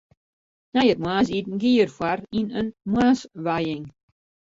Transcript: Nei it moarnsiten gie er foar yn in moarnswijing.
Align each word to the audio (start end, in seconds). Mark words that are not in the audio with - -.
Nei 0.75 0.89
it 0.93 1.01
moarnsiten 1.03 1.59
gie 1.61 1.79
er 1.83 1.91
foar 1.97 2.19
yn 2.37 2.49
in 2.59 2.67
moarnswijing. 2.93 3.85